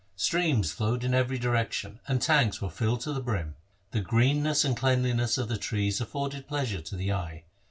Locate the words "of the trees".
5.37-6.01